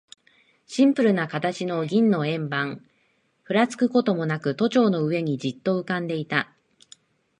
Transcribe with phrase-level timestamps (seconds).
[0.65, 2.83] シンプルな形の銀の円盤、
[3.43, 6.51] ふらつくこともなく、都庁の上にじっと浮んでいた。